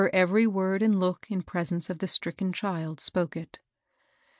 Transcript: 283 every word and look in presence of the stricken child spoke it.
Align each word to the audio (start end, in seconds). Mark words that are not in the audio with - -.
283 0.01 0.19
every 0.19 0.47
word 0.47 0.81
and 0.81 0.99
look 0.99 1.27
in 1.29 1.43
presence 1.43 1.87
of 1.87 1.99
the 1.99 2.07
stricken 2.07 2.51
child 2.51 2.99
spoke 2.99 3.37
it. 3.37 3.59